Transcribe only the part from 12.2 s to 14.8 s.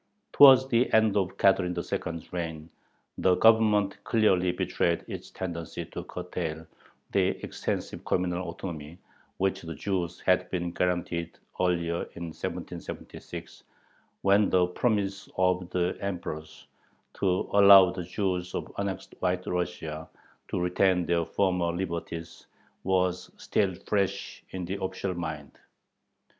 1776, when the